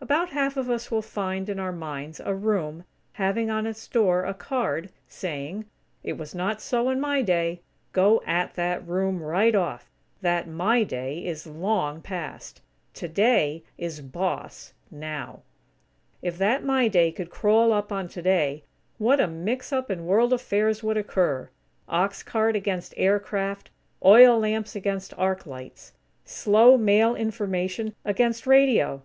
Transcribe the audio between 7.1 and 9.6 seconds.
Day." Go at that room, right